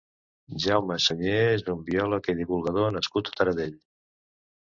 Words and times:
Jaume 0.61 0.95
Sañé 1.07 1.35
és 1.57 1.65
un 1.73 1.83
biòleg 1.89 2.29
i 2.33 2.35
divulgador 2.39 2.89
nascut 2.97 3.29
a 3.29 3.35
Taradell. 3.41 3.77